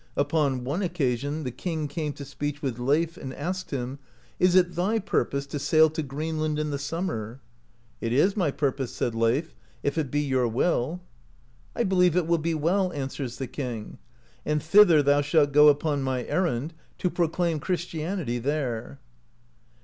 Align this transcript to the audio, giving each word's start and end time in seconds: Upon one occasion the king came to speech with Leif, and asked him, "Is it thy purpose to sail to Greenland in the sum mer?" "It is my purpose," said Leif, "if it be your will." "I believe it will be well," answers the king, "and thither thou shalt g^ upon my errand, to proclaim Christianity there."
Upon 0.17 0.63
one 0.63 0.81
occasion 0.81 1.43
the 1.43 1.51
king 1.51 1.87
came 1.87 2.11
to 2.13 2.25
speech 2.25 2.63
with 2.63 2.79
Leif, 2.79 3.17
and 3.17 3.35
asked 3.35 3.69
him, 3.69 3.99
"Is 4.39 4.55
it 4.55 4.73
thy 4.73 4.97
purpose 4.97 5.45
to 5.45 5.59
sail 5.59 5.91
to 5.91 6.01
Greenland 6.01 6.57
in 6.57 6.71
the 6.71 6.79
sum 6.79 7.05
mer?" 7.05 7.39
"It 7.99 8.11
is 8.11 8.35
my 8.35 8.49
purpose," 8.49 8.91
said 8.91 9.13
Leif, 9.13 9.53
"if 9.83 9.99
it 9.99 10.09
be 10.09 10.21
your 10.21 10.47
will." 10.47 11.01
"I 11.75 11.83
believe 11.83 12.15
it 12.15 12.25
will 12.25 12.39
be 12.39 12.55
well," 12.55 12.91
answers 12.93 13.37
the 13.37 13.45
king, 13.45 13.99
"and 14.43 14.63
thither 14.63 15.03
thou 15.03 15.21
shalt 15.21 15.51
g^ 15.53 15.69
upon 15.69 16.01
my 16.01 16.25
errand, 16.25 16.73
to 16.97 17.11
proclaim 17.11 17.59
Christianity 17.59 18.39
there." 18.39 18.97